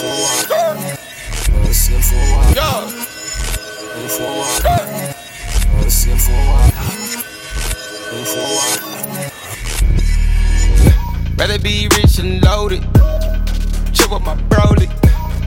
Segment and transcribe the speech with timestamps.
[0.00, 0.40] for
[2.56, 2.88] Yo.
[11.36, 12.82] Been be rich and loaded.
[13.92, 14.88] Chill with my broly.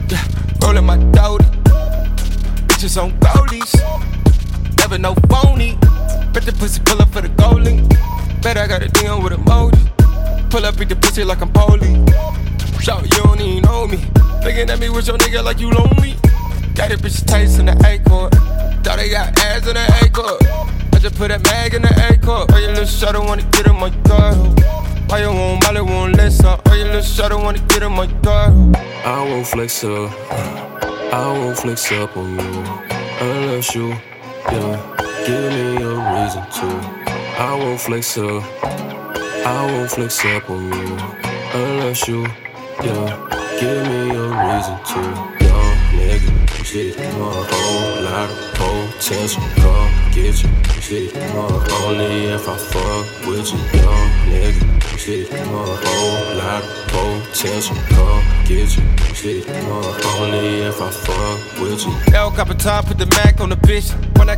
[0.08, 0.24] Yeah,
[0.62, 1.44] rolling my doty.
[2.68, 3.74] Bitches on goalies.
[4.78, 5.76] Never no phony.
[6.32, 7.88] Bet the pussy pull up for the goalie.
[8.42, 10.50] Bet I got a deal with emoji.
[10.50, 12.04] Pull up, beat the pussy like I'm Polly.
[12.80, 13.33] Shout you
[14.54, 16.14] Looking at me with your nigga like you lonely.
[16.76, 18.32] Got a bitch taste in the A court.
[18.84, 20.40] Thought they got ass in the A court.
[20.94, 22.52] I just put a mag in the A court.
[22.52, 24.54] Oh, your little shot, wanna get in my girl.
[25.08, 26.46] Why you want Molly, won't listen?
[26.46, 28.72] Oh, your little shot, wanna get in my girl.
[29.04, 30.12] I won't flex up.
[30.30, 32.64] I won't flex up on you.
[33.26, 33.88] Unless you,
[34.54, 34.78] yeah,
[35.26, 36.66] give me a reason to.
[37.42, 38.44] I won't flex up.
[38.62, 40.98] I won't flex up on you.
[41.54, 42.24] Unless you,
[42.84, 45.00] yeah, give me a reason to.
[45.44, 49.42] Young nigga, shit, a whole lot of potential.
[49.56, 53.58] Come get you, shit, want only if I fuck with you.
[53.80, 57.76] Young nigga, shit, a whole lot of potential.
[57.88, 62.14] Come get you, shit, want only if I fuck with you.
[62.14, 63.94] L cup of time, put the Mac on the bitch.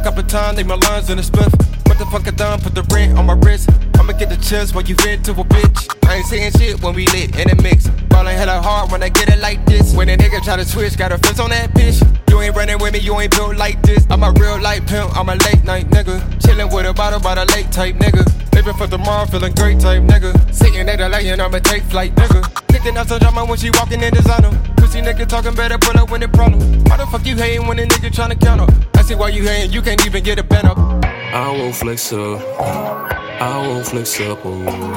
[0.07, 1.51] Cup of time, leave my lines in the spliff.
[1.89, 2.61] What the fuck I done?
[2.61, 3.71] Put the rent on my wrist.
[4.19, 6.09] Get the chills when you vent to a bitch.
[6.09, 7.87] I ain't saying shit when we lit in the mix.
[8.09, 9.95] Ballin' hella hard when I get it like this.
[9.95, 12.01] When a nigga try to switch, got a fence on that bitch.
[12.31, 14.07] You ain't running with me, you ain't built like this.
[14.09, 16.19] I'm a real light pimp, I'm a late night nigga.
[16.41, 18.25] Chillin' with a bottle by the late type nigga.
[18.55, 20.33] Living for tomorrow, feeling great type nigga.
[20.51, 22.41] Sitting at the lane, I'ma take flight nigga.
[22.69, 24.51] Kicking out some drama when she walking in designer.
[24.79, 26.61] Pussy nigga talking better, pull up when it problem.
[26.85, 28.71] Why the fuck you hating when a nigga tryna up?
[28.97, 30.79] I see why you hating, you can't even get a pen up.
[31.05, 33.16] I won't flex up.
[33.39, 34.95] I won't flex up on you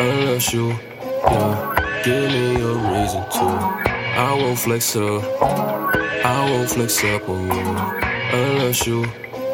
[0.00, 0.70] unless you,
[1.24, 3.46] yeah, give me a reason to.
[4.18, 5.22] I won't flex up.
[6.24, 7.76] I won't flex up on you
[8.32, 9.04] unless you,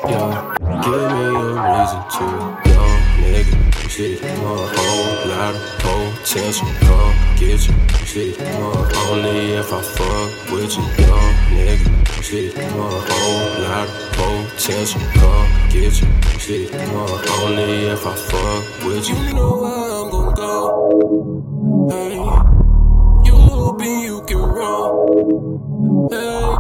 [0.09, 2.25] yeah, give me a reason to.
[2.72, 5.60] Young nigga, shit, a whole lot of
[6.25, 6.69] potential.
[6.81, 7.75] Come get you,
[8.06, 11.04] shit, want only if I fuck with you.
[11.04, 15.03] Young nigga, shit, a whole lot of potential.
[15.20, 19.15] Come get you, shit, only if I fuck with you.
[19.16, 21.88] You know where I'm gon' go.
[21.91, 22.15] Hey,
[23.25, 26.09] you hoping you can roll.
[26.11, 26.56] Hey,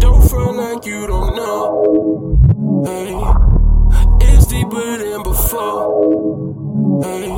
[0.00, 2.84] don't front like you don't know.
[2.84, 3.14] Hey,
[4.26, 7.02] it's deeper than before.
[7.04, 7.33] Hey.